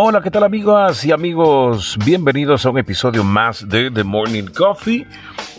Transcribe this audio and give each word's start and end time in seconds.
Hola, 0.00 0.22
¿qué 0.22 0.30
tal 0.30 0.44
amigas 0.44 1.04
y 1.04 1.10
amigos? 1.10 1.98
Bienvenidos 2.04 2.64
a 2.64 2.70
un 2.70 2.78
episodio 2.78 3.24
más 3.24 3.68
de 3.68 3.90
The 3.90 4.04
Morning 4.04 4.44
Coffee. 4.44 5.04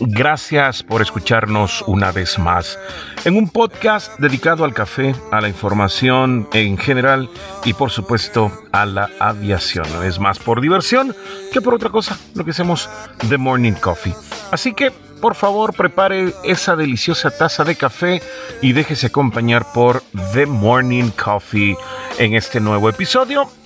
Gracias 0.00 0.82
por 0.82 1.02
escucharnos 1.02 1.84
una 1.86 2.10
vez 2.10 2.38
más 2.38 2.78
en 3.26 3.36
un 3.36 3.50
podcast 3.50 4.18
dedicado 4.18 4.64
al 4.64 4.72
café, 4.72 5.14
a 5.30 5.42
la 5.42 5.48
información 5.48 6.48
en 6.54 6.78
general 6.78 7.28
y 7.66 7.74
por 7.74 7.90
supuesto 7.90 8.50
a 8.72 8.86
la 8.86 9.10
aviación. 9.18 9.84
Es 10.06 10.18
más 10.18 10.38
por 10.38 10.62
diversión 10.62 11.14
que 11.52 11.60
por 11.60 11.74
otra 11.74 11.90
cosa 11.90 12.16
lo 12.34 12.42
que 12.42 12.52
hacemos 12.52 12.88
The 13.28 13.36
Morning 13.36 13.74
Coffee. 13.74 14.14
Así 14.52 14.72
que 14.72 14.90
por 15.20 15.34
favor 15.34 15.74
prepare 15.74 16.32
esa 16.44 16.76
deliciosa 16.76 17.30
taza 17.30 17.62
de 17.62 17.76
café 17.76 18.22
y 18.62 18.72
déjese 18.72 19.08
acompañar 19.08 19.66
por 19.74 20.02
The 20.32 20.46
Morning 20.46 21.10
Coffee 21.10 21.76
en 22.18 22.32
este 22.32 22.58
nuevo 22.58 22.88
episodio 22.88 23.59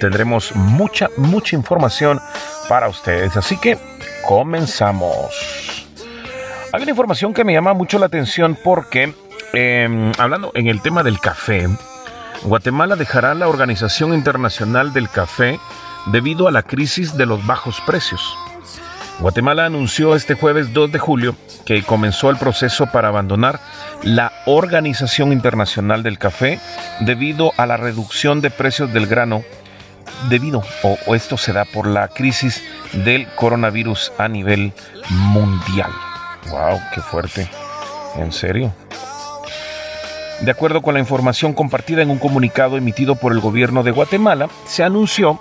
tendremos 0.00 0.56
mucha, 0.56 1.08
mucha 1.16 1.54
información 1.54 2.20
para 2.68 2.88
ustedes. 2.88 3.36
Así 3.36 3.56
que 3.56 3.78
comenzamos. 4.26 5.30
Hay 6.72 6.82
una 6.82 6.90
información 6.90 7.32
que 7.32 7.44
me 7.44 7.52
llama 7.52 7.74
mucho 7.74 7.98
la 7.98 8.06
atención 8.06 8.56
porque, 8.64 9.14
em, 9.52 10.12
hablando 10.18 10.50
en 10.54 10.66
el 10.66 10.80
tema 10.80 11.04
del 11.04 11.20
café, 11.20 11.68
Guatemala 12.42 12.96
dejará 12.96 13.34
la 13.34 13.48
Organización 13.48 14.14
Internacional 14.14 14.92
del 14.92 15.08
Café 15.08 15.60
debido 16.06 16.48
a 16.48 16.52
la 16.52 16.62
crisis 16.62 17.16
de 17.16 17.26
los 17.26 17.44
bajos 17.46 17.80
precios. 17.82 18.36
Guatemala 19.18 19.66
anunció 19.66 20.14
este 20.14 20.34
jueves 20.34 20.72
2 20.72 20.92
de 20.92 20.98
julio 20.98 21.36
que 21.66 21.82
comenzó 21.82 22.30
el 22.30 22.38
proceso 22.38 22.86
para 22.86 23.08
abandonar 23.08 23.60
la 24.02 24.32
Organización 24.46 25.32
Internacional 25.32 26.02
del 26.02 26.18
Café 26.18 26.58
debido 27.00 27.52
a 27.58 27.66
la 27.66 27.76
reducción 27.76 28.40
de 28.40 28.50
precios 28.50 28.90
del 28.94 29.06
grano 29.06 29.44
debido 30.28 30.62
o, 30.82 31.14
esto 31.14 31.36
se 31.36 31.52
da 31.52 31.64
por 31.64 31.86
la 31.86 32.08
crisis 32.08 32.62
del 32.92 33.26
coronavirus 33.34 34.12
a 34.18 34.28
nivel 34.28 34.72
mundial. 35.10 35.90
¡Wow! 36.50 36.78
¡Qué 36.94 37.00
fuerte! 37.00 37.48
¿En 38.16 38.32
serio? 38.32 38.72
De 40.40 40.50
acuerdo 40.50 40.80
con 40.80 40.94
la 40.94 41.00
información 41.00 41.52
compartida 41.52 42.02
en 42.02 42.10
un 42.10 42.18
comunicado 42.18 42.76
emitido 42.76 43.14
por 43.14 43.32
el 43.32 43.40
gobierno 43.40 43.82
de 43.82 43.90
Guatemala, 43.90 44.48
se 44.66 44.82
anunció 44.82 45.38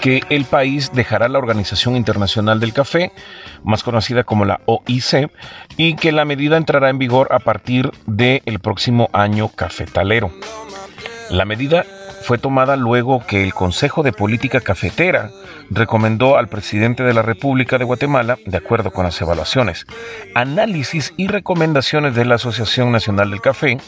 que 0.00 0.22
el 0.30 0.44
país 0.44 0.90
dejará 0.94 1.28
la 1.28 1.38
Organización 1.38 1.96
Internacional 1.96 2.60
del 2.60 2.72
Café, 2.72 3.12
más 3.64 3.82
conocida 3.82 4.24
como 4.24 4.44
la 4.44 4.60
OIC, 4.66 5.30
y 5.76 5.94
que 5.96 6.12
la 6.12 6.24
medida 6.24 6.56
entrará 6.56 6.88
en 6.88 6.98
vigor 6.98 7.28
a 7.32 7.40
partir 7.40 7.90
del 8.06 8.60
próximo 8.60 9.10
año 9.12 9.48
cafetalero. 9.48 10.30
La 11.30 11.44
medida 11.44 11.84
fue 12.22 12.38
tomada 12.38 12.76
luego 12.76 13.24
que 13.26 13.42
el 13.42 13.54
Consejo 13.54 14.02
de 14.02 14.12
Política 14.12 14.60
Cafetera 14.60 15.30
recomendó 15.70 16.36
al 16.36 16.48
presidente 16.48 17.02
de 17.02 17.14
la 17.14 17.22
República 17.22 17.78
de 17.78 17.84
Guatemala, 17.84 18.38
de 18.44 18.56
acuerdo 18.56 18.90
con 18.90 19.04
las 19.04 19.20
evaluaciones, 19.20 19.86
análisis 20.34 21.14
y 21.16 21.28
recomendaciones 21.28 22.14
de 22.14 22.24
la 22.24 22.36
Asociación 22.36 22.92
Nacional 22.92 23.30
del 23.30 23.40
Café, 23.40 23.78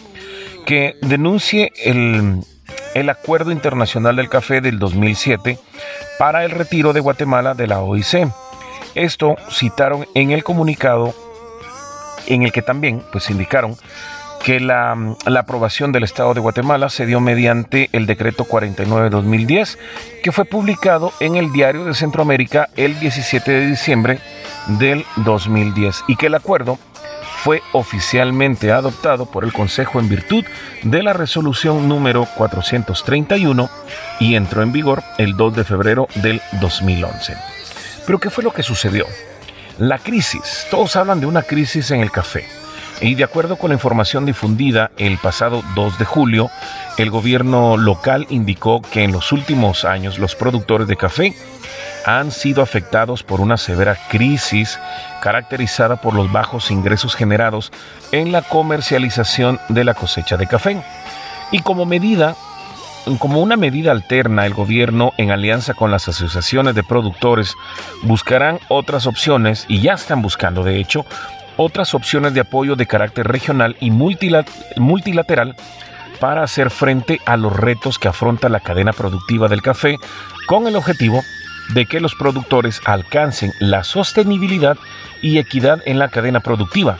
que 0.66 0.96
denuncie 1.02 1.72
el, 1.84 2.40
el 2.94 3.10
Acuerdo 3.10 3.52
Internacional 3.52 4.16
del 4.16 4.28
Café 4.28 4.60
del 4.60 4.78
2007 4.78 5.58
para 6.18 6.44
el 6.44 6.50
retiro 6.50 6.92
de 6.92 7.00
Guatemala 7.00 7.54
de 7.54 7.66
la 7.66 7.80
OIC. 7.80 8.28
Esto 8.94 9.36
citaron 9.50 10.06
en 10.14 10.30
el 10.32 10.44
comunicado 10.44 11.14
en 12.26 12.42
el 12.42 12.52
que 12.52 12.62
también 12.62 13.02
pues 13.12 13.30
indicaron 13.30 13.76
que 14.42 14.58
la, 14.60 14.96
aprobación 15.38 15.92
del 15.92 16.04
Estado 16.04 16.34
de 16.34 16.40
Guatemala 16.40 16.88
se 16.88 17.06
dio 17.06 17.20
mediante 17.20 17.90
el 17.92 18.06
decreto 18.06 18.46
49-2010, 18.46 19.78
que 20.22 20.32
fue 20.32 20.44
publicado 20.44 21.12
en 21.20 21.36
el 21.36 21.52
Diario 21.52 21.84
de 21.84 21.94
Centroamérica 21.94 22.68
el 22.76 22.98
17 22.98 23.50
de 23.50 23.66
diciembre 23.66 24.18
del 24.78 25.04
2010 25.16 26.04
y 26.08 26.16
que 26.16 26.26
el 26.26 26.34
acuerdo 26.34 26.78
fue 27.44 27.62
oficialmente 27.72 28.70
adoptado 28.70 29.26
por 29.26 29.44
el 29.44 29.52
Consejo 29.52 29.98
en 29.98 30.08
virtud 30.08 30.44
de 30.82 31.02
la 31.02 31.12
resolución 31.12 31.88
número 31.88 32.26
431 32.36 33.70
y 34.20 34.34
entró 34.34 34.62
en 34.62 34.72
vigor 34.72 35.02
el 35.18 35.36
2 35.36 35.56
de 35.56 35.64
febrero 35.64 36.08
del 36.16 36.42
2011. 36.60 37.36
Pero 38.06 38.18
¿qué 38.18 38.30
fue 38.30 38.44
lo 38.44 38.52
que 38.52 38.62
sucedió? 38.62 39.06
La 39.78 39.98
crisis, 39.98 40.66
todos 40.70 40.96
hablan 40.96 41.20
de 41.20 41.26
una 41.26 41.42
crisis 41.42 41.90
en 41.90 42.00
el 42.00 42.10
café 42.10 42.59
y 43.00 43.14
de 43.14 43.24
acuerdo 43.24 43.56
con 43.56 43.70
la 43.70 43.74
información 43.74 44.26
difundida 44.26 44.90
el 44.98 45.18
pasado 45.18 45.62
2 45.74 45.98
de 45.98 46.04
julio, 46.04 46.50
el 46.98 47.10
gobierno 47.10 47.76
local 47.76 48.26
indicó 48.28 48.82
que 48.82 49.04
en 49.04 49.12
los 49.12 49.32
últimos 49.32 49.84
años 49.84 50.18
los 50.18 50.34
productores 50.34 50.86
de 50.86 50.96
café 50.96 51.34
han 52.04 52.30
sido 52.30 52.62
afectados 52.62 53.22
por 53.22 53.40
una 53.40 53.56
severa 53.56 53.96
crisis 54.08 54.78
caracterizada 55.22 56.00
por 56.00 56.14
los 56.14 56.30
bajos 56.30 56.70
ingresos 56.70 57.14
generados 57.14 57.72
en 58.12 58.32
la 58.32 58.42
comercialización 58.42 59.58
de 59.68 59.84
la 59.84 59.94
cosecha 59.94 60.36
de 60.36 60.46
café. 60.46 60.82
Y 61.52 61.60
como 61.60 61.84
medida, 61.86 62.36
como 63.18 63.40
una 63.40 63.56
medida 63.56 63.92
alterna, 63.92 64.46
el 64.46 64.54
gobierno, 64.54 65.12
en 65.16 65.30
alianza 65.30 65.74
con 65.74 65.90
las 65.90 66.08
asociaciones 66.08 66.74
de 66.74 66.84
productores, 66.84 67.54
buscarán 68.02 68.60
otras 68.68 69.06
opciones, 69.06 69.64
y 69.68 69.80
ya 69.80 69.94
están 69.94 70.22
buscando, 70.22 70.62
de 70.62 70.78
hecho, 70.78 71.04
otras 71.62 71.94
opciones 71.94 72.32
de 72.32 72.40
apoyo 72.40 72.74
de 72.74 72.86
carácter 72.86 73.28
regional 73.28 73.76
y 73.80 73.90
multilateral 73.90 75.56
para 76.18 76.42
hacer 76.42 76.70
frente 76.70 77.20
a 77.26 77.36
los 77.36 77.54
retos 77.54 77.98
que 77.98 78.08
afronta 78.08 78.48
la 78.48 78.60
cadena 78.60 78.94
productiva 78.94 79.46
del 79.46 79.60
café 79.60 79.98
con 80.46 80.66
el 80.66 80.74
objetivo 80.74 81.20
de 81.74 81.84
que 81.84 82.00
los 82.00 82.14
productores 82.14 82.80
alcancen 82.86 83.52
la 83.60 83.84
sostenibilidad 83.84 84.78
y 85.20 85.36
equidad 85.36 85.80
en 85.84 85.98
la 85.98 86.08
cadena 86.08 86.40
productiva. 86.40 86.96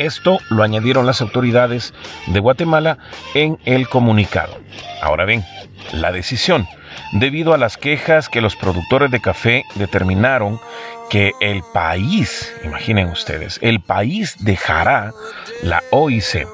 Esto 0.00 0.40
lo 0.50 0.64
añadieron 0.64 1.06
las 1.06 1.20
autoridades 1.20 1.94
de 2.26 2.40
Guatemala 2.40 2.98
en 3.34 3.58
el 3.64 3.88
comunicado. 3.88 4.58
Ahora 5.00 5.24
bien, 5.24 5.44
la 5.92 6.10
decisión, 6.10 6.66
debido 7.12 7.54
a 7.54 7.58
las 7.58 7.76
quejas 7.76 8.28
que 8.28 8.40
los 8.40 8.56
productores 8.56 9.10
de 9.10 9.20
café 9.20 9.64
determinaron 9.74 10.60
que 11.10 11.32
el 11.40 11.62
país, 11.74 12.52
imaginen 12.64 13.08
ustedes, 13.08 13.58
el 13.62 13.80
país 13.80 14.36
dejará 14.40 15.12
la 15.62 15.82
OIC. 15.90 16.48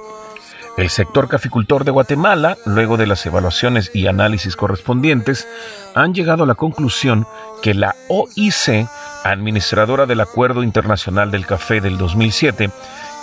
El 0.76 0.90
sector 0.90 1.28
caficultor 1.28 1.84
de 1.84 1.90
Guatemala, 1.90 2.56
luego 2.64 2.96
de 2.96 3.08
las 3.08 3.26
evaluaciones 3.26 3.90
y 3.94 4.06
análisis 4.06 4.54
correspondientes, 4.54 5.48
han 5.94 6.14
llegado 6.14 6.44
a 6.44 6.46
la 6.46 6.54
conclusión 6.54 7.26
que 7.62 7.74
la 7.74 7.96
OIC, 8.08 8.88
administradora 9.24 10.06
del 10.06 10.20
Acuerdo 10.20 10.62
Internacional 10.62 11.32
del 11.32 11.46
Café 11.46 11.80
del 11.80 11.98
2007 11.98 12.70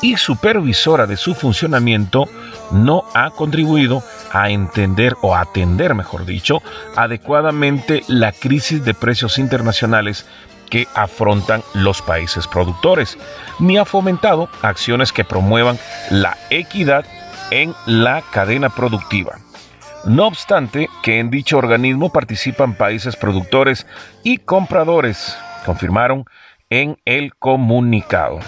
y 0.02 0.18
supervisora 0.18 1.08
de 1.08 1.18
su 1.18 1.34
funcionamiento, 1.34 2.28
no 2.72 3.04
ha 3.14 3.32
contribuido 3.32 4.04
a 4.32 4.50
entender 4.50 5.16
o 5.22 5.36
atender, 5.36 5.96
mejor 5.96 6.26
dicho, 6.26 6.62
adecuadamente 6.96 8.04
la 8.08 8.32
crisis 8.32 8.84
de 8.84 8.94
precios 8.94 9.38
internacionales 9.38 10.26
que 10.70 10.88
afrontan 10.96 11.64
los 11.74 12.02
países 12.02 12.48
productores, 12.48 13.18
ni 13.60 13.78
ha 13.78 13.86
fomentado 13.86 14.50
acciones 14.62 15.12
que 15.12 15.24
promuevan 15.24 15.78
la 16.10 16.38
equidad 16.50 17.06
en 17.52 17.74
la 17.86 18.22
cadena 18.32 18.70
productiva. 18.70 19.38
No 20.06 20.28
obstante 20.28 20.90
que 21.02 21.20
en 21.20 21.32
dicho 21.32 21.58
organismo 21.58 22.12
participan 22.12 22.76
países 22.76 23.16
productores 23.16 23.88
y 24.24 24.38
compradores, 24.38 25.36
confirmaron 25.66 26.26
en 26.70 26.98
el 27.06 27.36
comunicado. 27.36 28.40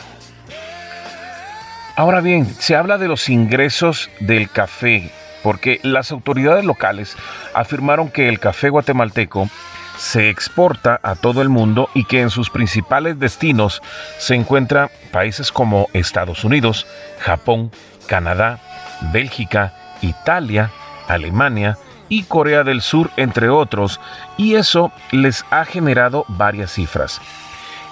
Ahora 1.97 2.21
bien, 2.21 2.45
se 2.45 2.75
habla 2.75 2.99
de 2.99 3.07
los 3.07 3.27
ingresos 3.27 4.11
del 4.19 4.51
café, 4.51 5.09
porque 5.41 5.79
las 5.81 6.11
autoridades 6.11 6.63
locales 6.63 7.17
afirmaron 7.55 8.11
que 8.11 8.29
el 8.29 8.39
café 8.39 8.69
guatemalteco 8.69 9.49
se 9.97 10.29
exporta 10.29 10.99
a 11.01 11.15
todo 11.15 11.41
el 11.41 11.49
mundo 11.49 11.89
y 11.95 12.03
que 12.03 12.21
en 12.21 12.29
sus 12.29 12.51
principales 12.51 13.17
destinos 13.17 13.81
se 14.19 14.35
encuentran 14.35 14.91
países 15.11 15.51
como 15.51 15.87
Estados 15.93 16.43
Unidos, 16.43 16.85
Japón, 17.17 17.71
Canadá, 18.05 18.59
Bélgica, 19.11 19.73
Italia, 20.03 20.69
Alemania 21.07 21.79
y 22.09 22.25
Corea 22.25 22.63
del 22.63 22.83
Sur, 22.83 23.09
entre 23.17 23.49
otros, 23.49 23.99
y 24.37 24.53
eso 24.53 24.91
les 25.11 25.43
ha 25.49 25.65
generado 25.65 26.25
varias 26.27 26.73
cifras. 26.73 27.19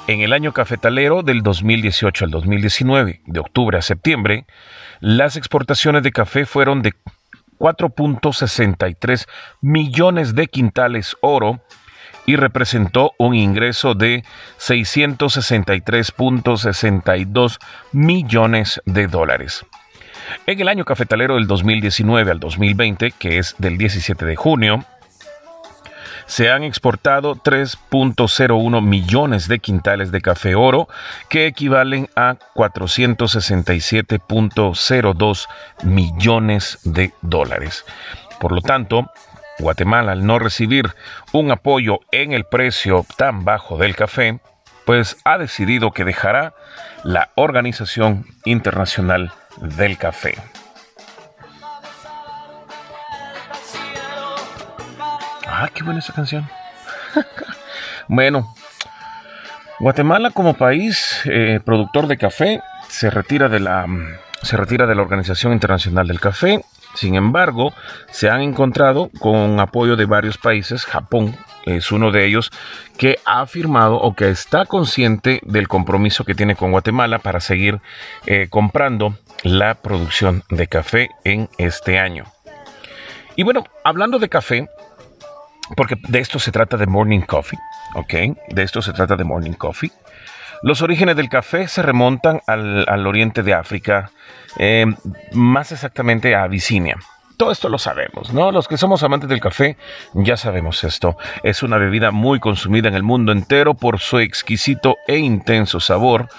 En 0.07 0.21
el 0.21 0.33
año 0.33 0.53
cafetalero 0.53 1.23
del 1.23 1.41
2018 1.41 2.25
al 2.25 2.31
2019, 2.31 3.21
de 3.25 3.39
octubre 3.39 3.77
a 3.77 3.81
septiembre, 3.81 4.45
las 4.99 5.35
exportaciones 5.35 6.03
de 6.03 6.11
café 6.11 6.45
fueron 6.45 6.83
de 6.83 6.93
4.63 7.57 9.27
millones 9.61 10.35
de 10.35 10.47
quintales 10.47 11.15
oro, 11.21 11.61
y 12.25 12.35
representó 12.35 13.13
un 13.17 13.33
ingreso 13.35 13.93
de 13.93 14.25
663.62 14.59 17.59
millones 17.91 18.81
de 18.85 19.07
dólares. 19.07 19.65
En 20.47 20.59
el 20.59 20.67
año 20.67 20.85
cafetalero 20.85 21.35
del 21.35 21.45
2019 21.45 22.31
al 22.31 22.39
2020, 22.39 23.11
que 23.11 23.37
es 23.37 23.53
del 23.59 23.77
17 23.77 24.25
de 24.25 24.35
junio, 24.35 24.83
se 26.25 26.49
han 26.49 26.63
exportado 26.63 27.35
3.01 27.35 28.81
millones 28.81 29.47
de 29.47 29.59
quintales 29.59 30.11
de 30.11 30.21
café 30.21 30.55
oro, 30.55 30.89
que 31.29 31.45
equivalen 31.47 32.09
a 32.15 32.35
467.02 32.55 35.47
millones 35.83 36.79
de 36.83 37.13
dólares. 37.21 37.85
Por 38.39 38.51
lo 38.51 38.61
tanto, 38.61 39.11
Guatemala, 39.59 40.13
al 40.13 40.25
no 40.25 40.39
recibir 40.39 40.95
un 41.31 41.51
apoyo 41.51 41.99
en 42.11 42.31
el 42.33 42.45
precio 42.45 43.05
tan 43.17 43.45
bajo 43.45 43.77
del 43.77 43.95
café, 43.95 44.39
pues 44.85 45.17
ha 45.23 45.37
decidido 45.37 45.91
que 45.91 46.03
dejará 46.03 46.55
la 47.03 47.29
Organización 47.35 48.25
Internacional 48.43 49.31
del 49.57 49.97
Café. 49.97 50.35
Ah, 55.57 55.69
qué 55.73 55.83
buena 55.83 55.99
esa 55.99 56.11
canción. 56.11 56.49
bueno, 58.09 58.53
Guatemala 59.79 60.31
como 60.31 60.55
país 60.55 61.21
eh, 61.23 61.61
productor 61.63 62.07
de 62.07 62.17
café 62.17 62.61
se 62.89 63.09
retira 63.09 63.47
de 63.47 63.61
la 63.61 63.85
se 64.41 64.57
retira 64.57 64.85
de 64.85 64.95
la 64.95 65.01
Organización 65.01 65.53
Internacional 65.53 66.09
del 66.09 66.19
Café. 66.19 66.65
Sin 66.93 67.15
embargo, 67.15 67.73
se 68.11 68.29
han 68.29 68.41
encontrado 68.41 69.09
con 69.19 69.61
apoyo 69.61 69.95
de 69.95 70.05
varios 70.05 70.37
países. 70.37 70.83
Japón 70.83 71.37
es 71.65 71.93
uno 71.93 72.11
de 72.11 72.25
ellos 72.25 72.51
que 72.97 73.19
ha 73.25 73.39
afirmado 73.39 73.95
o 73.95 74.13
que 74.13 74.29
está 74.29 74.65
consciente 74.65 75.39
del 75.45 75.69
compromiso 75.69 76.25
que 76.25 76.35
tiene 76.35 76.57
con 76.57 76.71
Guatemala 76.71 77.19
para 77.19 77.39
seguir 77.39 77.79
eh, 78.25 78.47
comprando 78.49 79.17
la 79.43 79.75
producción 79.75 80.43
de 80.49 80.67
café 80.67 81.11
en 81.23 81.47
este 81.57 81.97
año. 81.97 82.25
Y 83.37 83.43
bueno, 83.43 83.63
hablando 83.83 84.19
de 84.19 84.29
café, 84.29 84.69
porque 85.75 85.95
de 86.07 86.19
esto 86.19 86.39
se 86.39 86.51
trata 86.51 86.77
de 86.77 86.85
Morning 86.85 87.21
Coffee, 87.21 87.59
¿ok? 87.95 88.13
De 88.49 88.63
esto 88.63 88.81
se 88.81 88.93
trata 88.93 89.15
de 89.15 89.23
Morning 89.23 89.53
Coffee. 89.53 89.91
Los 90.61 90.81
orígenes 90.81 91.15
del 91.15 91.29
café 91.29 91.67
se 91.67 91.81
remontan 91.81 92.41
al, 92.47 93.05
oriente 93.07 93.43
de 93.43 93.53
África, 93.53 94.11
eh, 94.57 94.85
más 95.33 95.71
exactamente 95.71 96.35
a 96.35 96.43
Abisinia. 96.43 96.97
Todo 97.37 97.51
esto 97.51 97.67
lo 97.67 97.77
sabemos, 97.77 98.33
¿no? 98.33 98.51
Los 98.51 98.69
que 98.69 98.77
somos 98.77 99.03
amantes 99.03 99.29
del 99.29 99.41
café 99.41 99.75
ya 100.13 100.37
sabemos 100.37 100.85
esto. 100.85 101.17
Es 101.43 101.63
una 101.63 101.77
bebida 101.77 102.11
muy 102.11 102.39
consumida 102.39 102.87
en 102.87 102.95
el 102.95 103.03
mundo 103.03 103.33
entero 103.33 103.73
por 103.73 103.99
su 103.99 104.19
exquisito 104.19 104.95
e 105.05 105.17
intenso 105.17 105.81
sabor 105.81 106.29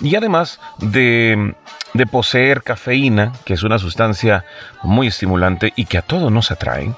y 0.00 0.16
además 0.16 0.58
de, 0.78 1.54
de 1.92 2.06
poseer 2.06 2.62
cafeína, 2.62 3.34
que 3.44 3.52
es 3.52 3.62
una 3.64 3.78
sustancia 3.78 4.46
muy 4.82 5.08
estimulante 5.08 5.74
y 5.76 5.84
que 5.84 5.98
a 5.98 6.02
todos 6.02 6.32
nos 6.32 6.50
atrae. 6.50 6.94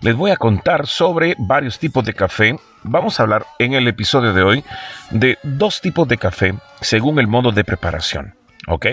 Les 0.00 0.14
voy 0.14 0.30
a 0.30 0.36
contar 0.36 0.86
sobre 0.86 1.34
varios 1.38 1.78
tipos 1.78 2.04
de 2.04 2.14
café. 2.14 2.56
Vamos 2.82 3.18
a 3.18 3.22
hablar 3.22 3.46
en 3.58 3.74
el 3.74 3.88
episodio 3.88 4.32
de 4.32 4.42
hoy 4.42 4.64
de 5.10 5.38
dos 5.42 5.80
tipos 5.80 6.06
de 6.08 6.18
café 6.18 6.54
según 6.80 7.18
el 7.18 7.26
modo 7.26 7.52
de 7.52 7.64
preparación. 7.64 8.34
¿Ok? 8.68 8.86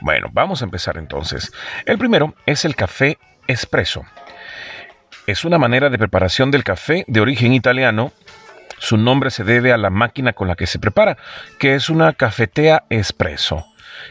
Bueno, 0.00 0.28
vamos 0.32 0.62
a 0.62 0.64
empezar 0.64 0.98
entonces. 0.98 1.52
El 1.84 1.98
primero 1.98 2.34
es 2.44 2.64
el 2.64 2.76
café 2.76 3.18
espresso. 3.46 4.04
Es 5.26 5.44
una 5.44 5.58
manera 5.58 5.90
de 5.90 5.98
preparación 5.98 6.50
del 6.50 6.64
café 6.64 7.04
de 7.08 7.20
origen 7.20 7.52
italiano. 7.52 8.12
Su 8.78 8.96
nombre 8.96 9.30
se 9.30 9.42
debe 9.42 9.72
a 9.72 9.78
la 9.78 9.90
máquina 9.90 10.34
con 10.34 10.48
la 10.48 10.54
que 10.54 10.66
se 10.66 10.78
prepara, 10.78 11.16
que 11.58 11.74
es 11.74 11.88
una 11.88 12.12
cafetea 12.12 12.84
espresso, 12.90 13.64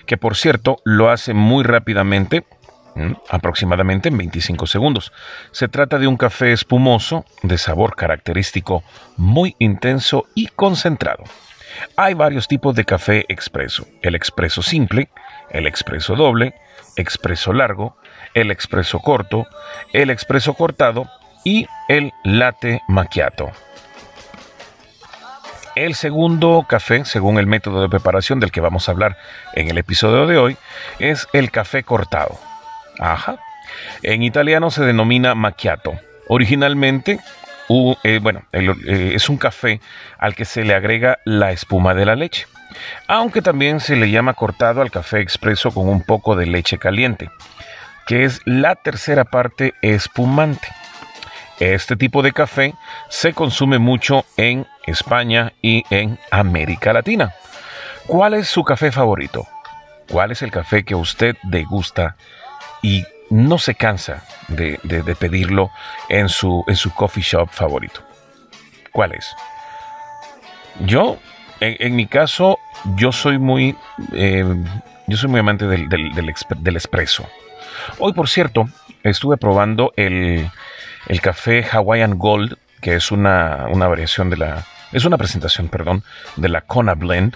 que 0.07 0.18
por 0.18 0.36
cierto 0.36 0.78
lo 0.84 1.10
hace 1.10 1.34
muy 1.34 1.63
rápidamente 1.63 2.46
aproximadamente 3.30 4.09
en 4.09 4.18
25 4.18 4.68
segundos. 4.68 5.12
Se 5.51 5.68
trata 5.68 6.00
de 6.00 6.07
un 6.07 6.18
café 6.18 6.51
espumoso 6.51 7.25
de 7.44 7.57
sabor 7.57 7.95
característico 7.95 8.83
muy 9.18 9.56
intenso 9.59 10.25
y 10.33 10.47
concentrado. 10.47 11.24
Hay 11.97 12.13
varios 12.13 12.47
tipos 12.47 12.75
de 12.75 12.86
café 12.86 13.25
expreso. 13.27 13.86
El 14.01 14.15
expreso 14.15 14.62
simple, 14.62 15.09
el 15.50 15.68
expreso 15.68 16.15
doble, 16.15 16.56
expreso 16.95 17.53
largo, 17.53 17.97
el 18.33 18.51
expreso 18.51 19.00
corto, 19.00 19.45
el 19.94 20.09
expreso 20.09 20.53
cortado 20.53 21.09
y 21.44 21.68
el 21.89 22.13
latte 22.24 22.81
macchiato. 22.88 23.51
El 25.75 25.94
segundo 25.95 26.65
café, 26.69 27.03
según 27.03 27.38
el 27.38 27.47
método 27.47 27.81
de 27.81 27.89
preparación 27.89 28.39
del 28.39 28.51
que 28.51 28.62
vamos 28.62 28.88
a 28.88 28.94
hablar 28.94 29.18
en 29.53 29.69
el 29.69 29.77
episodio 29.77 30.25
de 30.25 30.38
hoy, 30.38 30.57
es 31.00 31.27
el 31.33 31.51
café 31.51 31.83
cortado. 31.83 32.39
Ajá. 33.00 33.38
En 34.03 34.24
italiano 34.24 34.69
se 34.71 34.83
denomina 34.83 35.36
macchiato. 35.36 35.94
Originalmente, 36.27 37.19
eh, 38.03 38.19
bueno, 38.21 38.44
eh, 38.51 39.12
es 39.15 39.30
un 39.30 39.38
café 39.38 39.80
al 40.18 40.36
que 40.36 40.45
se 40.45 40.63
le 40.63 40.74
agrega 40.74 41.19
la 41.25 41.51
espuma 41.51 41.94
de 41.94 42.06
la 42.06 42.15
leche, 42.15 42.47
aunque 43.07 43.42
también 43.42 43.80
se 43.80 43.95
le 43.95 44.09
llama 44.12 44.33
cortado 44.33 44.81
al 44.81 44.92
café 44.92 45.19
expreso 45.19 45.71
con 45.71 45.89
un 45.89 46.01
poco 46.01 46.36
de 46.36 46.45
leche 46.45 46.77
caliente, 46.77 47.30
que 48.07 48.24
es 48.24 48.42
la 48.45 48.75
tercera 48.75 49.25
parte 49.25 49.74
espumante. 49.81 50.68
Este 51.59 51.95
tipo 51.95 52.21
de 52.21 52.33
café 52.33 52.74
se 53.09 53.33
consume 53.33 53.80
mucho 53.80 54.25
en 54.36 54.68
España 54.86 55.53
y 55.62 55.83
en 55.89 56.19
América 56.30 56.92
Latina. 56.92 57.33
¿Cuál 58.07 58.33
es 58.36 58.47
su 58.47 58.63
café 58.63 58.92
favorito? 58.92 59.47
¿Cuál 60.12 60.31
es 60.31 60.42
el 60.42 60.51
café 60.51 60.83
que 60.83 60.95
usted 60.95 61.36
degusta 61.44 62.18
y 62.85 63.03
no 63.31 63.57
se 63.57 63.73
cansa 63.73 64.23
de, 64.47 64.77
pedirlo 65.19 65.71
en 66.07 66.29
su, 66.29 66.63
en 66.67 66.75
su 66.75 66.93
coffee 66.93 67.23
shop 67.23 67.49
favorito. 67.49 68.01
¿Cuál 68.91 69.13
es? 69.13 69.35
Yo, 70.81 71.17
en, 71.61 71.95
mi 71.95 72.05
caso, 72.05 72.59
yo 72.95 73.11
soy 73.11 73.39
muy, 73.39 73.75
eh, 74.13 74.45
yo 75.07 75.17
soy 75.17 75.31
muy 75.31 75.39
amante 75.39 75.65
del, 75.65 75.89
del, 75.89 76.11
del, 76.13 76.75
espresso. 76.75 77.27
Hoy, 77.97 78.13
por 78.13 78.29
cierto, 78.29 78.69
estuve 79.01 79.37
probando 79.37 79.91
el, 79.95 80.47
el 81.07 81.21
café 81.21 81.63
Hawaiian 81.63 82.19
Gold, 82.19 82.55
que 82.81 82.93
es 82.93 83.11
una, 83.11 83.65
una, 83.71 83.87
variación 83.87 84.29
de 84.29 84.37
la, 84.37 84.63
es 84.91 85.05
una 85.05 85.17
presentación, 85.17 85.69
perdón, 85.69 86.03
de 86.35 86.49
la 86.49 86.61
Kona 86.61 86.94
Blend. 86.94 87.35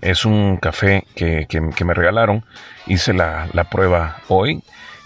Es 0.00 0.24
un 0.24 0.56
café 0.56 1.04
que, 1.14 1.46
que, 1.48 1.84
me 1.84 1.94
regalaron. 1.94 2.44
Hice 2.86 3.12
la, 3.12 3.48
la 3.52 3.64
prueba 3.64 4.18
hoy 4.28 4.62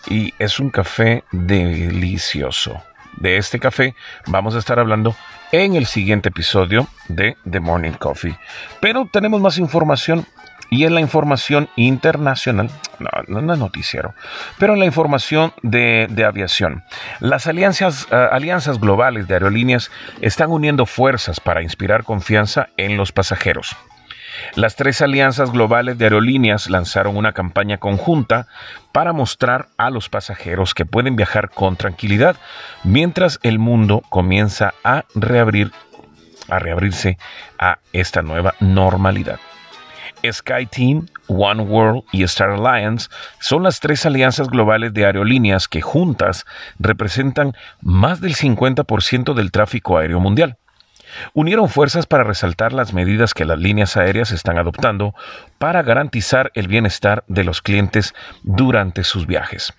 y 0.09 0.33
es 0.38 0.61
un 0.61 0.71
café 0.71 1.25
delicioso. 1.33 2.83
De 3.16 3.38
este 3.38 3.59
café 3.59 3.95
vamos 4.26 4.55
a 4.55 4.59
estar 4.59 4.78
hablando 4.78 5.16
en 5.52 5.75
el 5.75 5.87
siguiente 5.87 6.28
episodio 6.28 6.87
de 7.09 7.37
The 7.50 7.61
Morning 7.61 7.93
Coffee. 7.93 8.38
Pero 8.81 9.09
tenemos 9.11 9.40
más 9.40 9.59
información 9.59 10.26
y 10.71 10.85
en 10.85 10.95
la 10.95 11.00
información 11.00 11.69
internacional, 11.76 12.71
no, 12.99 13.40
no 13.40 13.52
es 13.52 13.59
noticiero, 13.59 14.14
pero 14.59 14.75
en 14.75 14.81
la 14.81 14.87
información 14.87 15.52
de, 15.62 16.25
aviación. 16.26 16.83
Las 17.21 17.47
alianzas, 17.47 18.09
eh, 18.11 18.28
alianzas 18.31 18.81
globales 18.81 19.28
de 19.28 19.35
aerolíneas 19.35 19.90
están 20.21 20.50
uniendo 20.50 20.87
fuerzas 20.87 21.40
para 21.40 21.62
inspirar 21.62 22.05
confianza 22.05 22.69
en 22.76 22.97
los 22.97 23.12
pasajeros. 23.12 23.76
Las 24.55 24.76
tres 24.76 25.02
alianzas 25.02 25.52
globales 25.52 25.99
de 25.99 26.05
aerolíneas 26.05 26.69
lanzaron 26.71 27.16
una 27.16 27.33
campaña 27.33 27.78
conjunta 27.78 28.47
para 28.93 29.12
mostrar 29.12 29.69
a 29.76 29.90
los 29.90 30.09
pasajeros 30.09 30.75
que 30.75 30.87
pueden 30.87 31.16
viajar 31.16 31.50
con 31.50 31.76
tranquilidad 31.76 32.37
mientras 32.85 33.38
el 33.43 33.59
mundo 33.59 34.02
comienza 34.09 34.75
a 34.85 35.05
reabrir 35.14 35.73
a 36.49 36.61
reabrirse 36.61 37.19
a 37.59 37.78
esta 37.93 38.23
nueva 38.23 38.55
normalidad. 38.61 39.40
SkyTeam, 40.25 41.07
One 41.28 41.62
World 41.62 42.05
y 42.12 42.23
Star 42.23 42.50
Alliance 42.50 43.09
son 43.40 43.64
las 43.64 43.81
tres 43.81 44.07
alianzas 44.07 44.49
globales 44.49 44.95
de 44.95 45.05
aerolíneas 45.05 45.69
que 45.69 45.83
juntas 45.83 46.47
representan 46.78 47.55
más 47.81 48.21
del 48.21 48.35
50% 48.35 49.35
del 49.35 49.50
tráfico 49.50 49.99
aéreo 49.99 50.21
mundial 50.21 50.57
unieron 51.35 51.69
fuerzas 51.69 52.07
para 52.07 52.25
resaltar 52.25 52.73
las 52.73 52.93
medidas 52.93 53.35
que 53.35 53.45
las 53.45 53.59
líneas 53.59 53.97
aéreas 53.97 54.33
están 54.33 54.59
adoptando 54.59 55.15
para 55.59 55.83
garantizar 55.83 56.51
el 56.55 56.69
bienestar 56.69 57.25
de 57.29 57.45
los 57.45 57.63
clientes 57.63 58.15
durante 58.43 59.05
sus 59.05 59.27
viajes. 59.27 59.75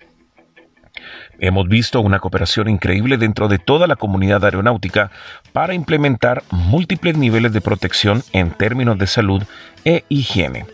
Hemos 1.40 1.68
visto 1.68 2.00
una 2.00 2.18
cooperación 2.18 2.68
increíble 2.68 3.16
dentro 3.16 3.46
de 3.46 3.58
toda 3.58 3.86
la 3.86 3.94
comunidad 3.94 4.44
aeronáutica 4.44 5.12
para 5.52 5.74
implementar 5.74 6.42
múltiples 6.50 7.16
niveles 7.16 7.52
de 7.52 7.60
protección 7.60 8.24
en 8.32 8.50
términos 8.50 8.98
de 8.98 9.06
salud 9.06 9.42
e 9.84 10.04
higiene. 10.08 10.66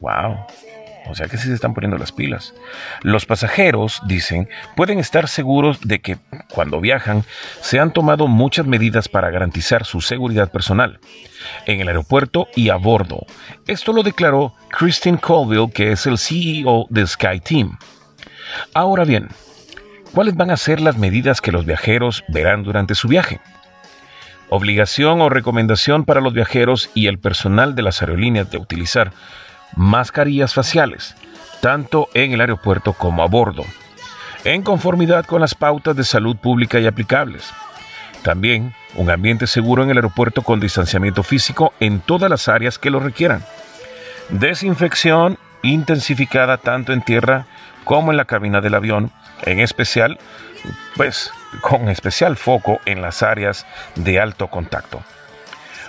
¡Wow! 0.00 0.46
O 1.06 1.14
sea 1.14 1.28
que 1.28 1.36
sí 1.36 1.48
se 1.48 1.54
están 1.54 1.74
poniendo 1.74 1.98
las 1.98 2.12
pilas. 2.12 2.54
Los 3.02 3.26
pasajeros, 3.26 4.00
dicen, 4.06 4.48
pueden 4.74 4.98
estar 4.98 5.28
seguros 5.28 5.80
de 5.82 6.00
que 6.00 6.18
cuando 6.50 6.80
viajan 6.80 7.24
se 7.60 7.78
han 7.78 7.92
tomado 7.92 8.26
muchas 8.26 8.66
medidas 8.66 9.08
para 9.08 9.30
garantizar 9.30 9.84
su 9.84 10.00
seguridad 10.00 10.50
personal 10.50 11.00
en 11.66 11.80
el 11.80 11.88
aeropuerto 11.88 12.48
y 12.56 12.70
a 12.70 12.76
bordo. 12.76 13.26
Esto 13.66 13.92
lo 13.92 14.02
declaró 14.02 14.54
Christine 14.70 15.18
Colville, 15.18 15.70
que 15.72 15.92
es 15.92 16.06
el 16.06 16.18
CEO 16.18 16.86
de 16.88 17.06
SkyTeam. 17.06 17.78
Ahora 18.72 19.04
bien, 19.04 19.28
¿Cuáles 20.14 20.36
van 20.36 20.52
a 20.52 20.56
ser 20.56 20.80
las 20.80 20.96
medidas 20.96 21.40
que 21.40 21.50
los 21.50 21.66
viajeros 21.66 22.22
verán 22.28 22.62
durante 22.62 22.94
su 22.94 23.08
viaje? 23.08 23.40
Obligación 24.48 25.20
o 25.20 25.28
recomendación 25.28 26.04
para 26.04 26.20
los 26.20 26.32
viajeros 26.32 26.88
y 26.94 27.08
el 27.08 27.18
personal 27.18 27.74
de 27.74 27.82
las 27.82 28.00
aerolíneas 28.00 28.48
de 28.48 28.58
utilizar 28.58 29.10
mascarillas 29.76 30.54
faciales, 30.54 31.14
tanto 31.60 32.08
en 32.14 32.32
el 32.32 32.40
aeropuerto 32.40 32.92
como 32.92 33.22
a 33.22 33.26
bordo, 33.26 33.64
en 34.44 34.62
conformidad 34.62 35.24
con 35.24 35.40
las 35.40 35.54
pautas 35.54 35.96
de 35.96 36.04
salud 36.04 36.36
pública 36.36 36.78
y 36.80 36.86
aplicables. 36.86 37.52
También 38.22 38.74
un 38.94 39.10
ambiente 39.10 39.46
seguro 39.46 39.82
en 39.82 39.90
el 39.90 39.98
aeropuerto 39.98 40.42
con 40.42 40.60
distanciamiento 40.60 41.22
físico 41.22 41.74
en 41.80 42.00
todas 42.00 42.30
las 42.30 42.48
áreas 42.48 42.78
que 42.78 42.90
lo 42.90 43.00
requieran. 43.00 43.44
Desinfección 44.30 45.38
intensificada 45.62 46.58
tanto 46.58 46.92
en 46.92 47.02
tierra 47.02 47.46
como 47.84 48.10
en 48.10 48.16
la 48.16 48.24
cabina 48.24 48.60
del 48.60 48.74
avión, 48.74 49.10
en 49.42 49.60
especial, 49.60 50.18
pues 50.96 51.30
con 51.60 51.88
especial 51.88 52.36
foco 52.36 52.80
en 52.86 53.02
las 53.02 53.22
áreas 53.22 53.66
de 53.94 54.20
alto 54.20 54.48
contacto. 54.48 55.02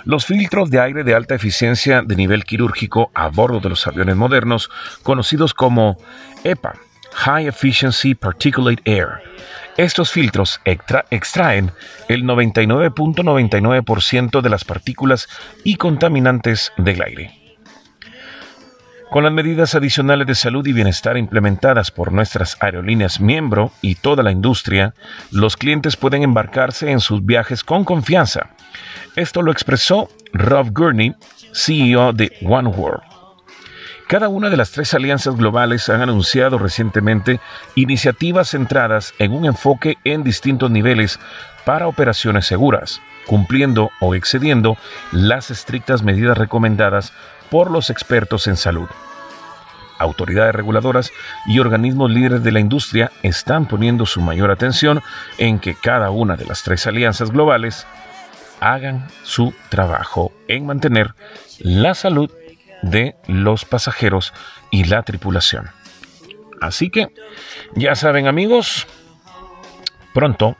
Los 0.05 0.27
filtros 0.27 0.69
de 0.69 0.79
aire 0.79 1.03
de 1.03 1.15
alta 1.15 1.33
eficiencia 1.33 2.03
de 2.03 2.15
nivel 2.15 2.45
quirúrgico 2.45 3.09
a 3.15 3.29
bordo 3.29 3.59
de 3.59 3.69
los 3.69 3.87
aviones 3.87 4.15
modernos, 4.15 4.69
conocidos 5.01 5.55
como 5.55 5.97
EPA, 6.43 6.75
High 7.11 7.47
Efficiency 7.47 8.13
Particulate 8.13 8.83
Air. 8.85 9.23
Estos 9.77 10.11
filtros 10.11 10.61
extraen 10.63 11.71
el 12.07 12.23
99.99% 12.23 14.41
de 14.41 14.49
las 14.49 14.63
partículas 14.63 15.27
y 15.63 15.77
contaminantes 15.77 16.71
del 16.77 17.01
aire. 17.01 17.34
Con 19.09 19.23
las 19.23 19.31
medidas 19.31 19.75
adicionales 19.75 20.27
de 20.27 20.35
salud 20.35 20.65
y 20.65 20.73
bienestar 20.73 21.15
implementadas 21.15 21.91
por 21.91 22.11
nuestras 22.11 22.57
aerolíneas 22.59 23.21
miembro 23.21 23.71
y 23.81 23.95
toda 23.95 24.23
la 24.23 24.31
industria, 24.31 24.93
los 25.31 25.55
clientes 25.55 25.95
pueden 25.95 26.23
embarcarse 26.23 26.91
en 26.91 26.99
sus 26.99 27.25
viajes 27.25 27.63
con 27.63 27.85
confianza. 27.85 28.49
Esto 29.15 29.41
lo 29.41 29.51
expresó 29.51 30.09
Rob 30.33 30.71
Gurney, 30.71 31.15
CEO 31.53 32.13
de 32.13 32.31
One 32.43 32.69
World. 32.69 33.03
Cada 34.07 34.27
una 34.27 34.49
de 34.49 34.57
las 34.57 34.71
tres 34.71 34.93
alianzas 34.93 35.35
globales 35.35 35.87
han 35.89 36.01
anunciado 36.01 36.57
recientemente 36.57 37.39
iniciativas 37.75 38.49
centradas 38.49 39.13
en 39.17 39.31
un 39.31 39.45
enfoque 39.45 39.97
en 40.03 40.23
distintos 40.23 40.69
niveles 40.69 41.19
para 41.65 41.87
operaciones 41.87 42.45
seguras, 42.45 43.01
cumpliendo 43.25 43.89
o 43.99 44.13
excediendo 44.13 44.77
las 45.11 45.49
estrictas 45.49 46.03
medidas 46.03 46.37
recomendadas 46.37 47.13
por 47.49 47.71
los 47.71 47.89
expertos 47.89 48.47
en 48.47 48.57
salud 48.57 48.87
autoridades 49.99 50.53
reguladoras 50.53 51.11
y 51.45 51.59
organismos 51.59 52.11
líderes 52.11 52.43
de 52.43 52.51
la 52.51 52.59
industria 52.59 53.11
están 53.23 53.67
poniendo 53.67 54.05
su 54.05 54.21
mayor 54.21 54.51
atención 54.51 55.01
en 55.37 55.59
que 55.59 55.75
cada 55.75 56.09
una 56.11 56.35
de 56.35 56.45
las 56.45 56.63
tres 56.63 56.87
alianzas 56.87 57.31
globales 57.31 57.87
hagan 58.59 59.07
su 59.23 59.53
trabajo 59.69 60.31
en 60.47 60.65
mantener 60.65 61.13
la 61.59 61.93
salud 61.93 62.31
de 62.81 63.15
los 63.27 63.65
pasajeros 63.65 64.33
y 64.71 64.85
la 64.85 65.03
tripulación. 65.03 65.69
Así 66.61 66.89
que, 66.89 67.07
ya 67.75 67.95
saben 67.95 68.27
amigos, 68.27 68.87
pronto, 70.13 70.55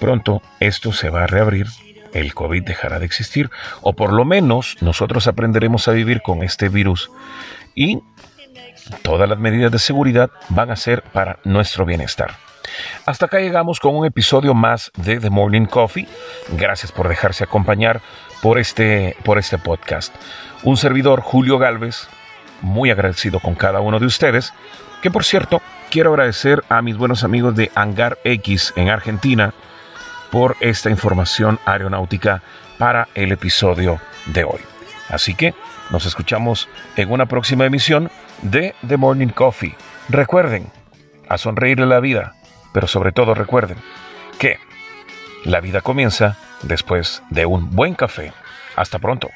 pronto 0.00 0.42
esto 0.60 0.92
se 0.92 1.10
va 1.10 1.24
a 1.24 1.26
reabrir, 1.26 1.66
el 2.20 2.34
COVID 2.34 2.62
dejará 2.62 2.98
de 2.98 3.06
existir, 3.06 3.50
o 3.82 3.94
por 3.94 4.12
lo 4.12 4.24
menos 4.24 4.76
nosotros 4.80 5.26
aprenderemos 5.26 5.88
a 5.88 5.92
vivir 5.92 6.22
con 6.22 6.42
este 6.42 6.68
virus 6.68 7.10
y 7.74 8.00
Todas 9.02 9.28
las 9.28 9.38
medidas 9.38 9.70
de 9.70 9.78
seguridad 9.78 10.30
van 10.48 10.70
a 10.70 10.76
ser 10.76 11.02
para 11.02 11.38
nuestro 11.44 11.84
bienestar. 11.84 12.32
Hasta 13.06 13.26
acá 13.26 13.40
llegamos 13.40 13.80
con 13.80 13.96
un 13.96 14.06
episodio 14.06 14.54
más 14.54 14.90
de 14.96 15.20
The 15.20 15.30
Morning 15.30 15.66
Coffee. 15.66 16.08
Gracias 16.52 16.92
por 16.92 17.08
dejarse 17.08 17.44
acompañar 17.44 18.00
por 18.42 18.58
este, 18.58 19.16
por 19.24 19.38
este 19.38 19.58
podcast. 19.58 20.14
Un 20.62 20.76
servidor, 20.76 21.20
Julio 21.20 21.58
Galvez, 21.58 22.08
muy 22.60 22.90
agradecido 22.90 23.40
con 23.40 23.54
cada 23.54 23.80
uno 23.80 23.98
de 23.98 24.06
ustedes, 24.06 24.52
que 25.02 25.10
por 25.10 25.24
cierto, 25.24 25.62
quiero 25.90 26.10
agradecer 26.10 26.62
a 26.68 26.82
mis 26.82 26.96
buenos 26.96 27.24
amigos 27.24 27.54
de 27.56 27.70
Hangar 27.74 28.18
X 28.24 28.72
en 28.76 28.88
Argentina 28.88 29.54
por 30.30 30.56
esta 30.60 30.90
información 30.90 31.58
aeronáutica 31.64 32.42
para 32.78 33.08
el 33.14 33.32
episodio 33.32 34.00
de 34.26 34.44
hoy. 34.44 34.60
Así 35.08 35.34
que 35.34 35.54
nos 35.90 36.06
escuchamos 36.06 36.68
en 36.96 37.10
una 37.10 37.26
próxima 37.26 37.64
emisión 37.64 38.10
de 38.42 38.74
The 38.86 38.96
Morning 38.96 39.28
Coffee. 39.28 39.74
Recuerden, 40.08 40.70
a 41.28 41.38
sonreírle 41.38 41.86
la 41.86 42.00
vida, 42.00 42.34
pero 42.72 42.86
sobre 42.86 43.12
todo 43.12 43.34
recuerden 43.34 43.78
que 44.38 44.58
la 45.44 45.60
vida 45.60 45.80
comienza 45.80 46.36
después 46.62 47.22
de 47.30 47.46
un 47.46 47.70
buen 47.70 47.94
café. 47.94 48.32
Hasta 48.76 48.98
pronto. 48.98 49.28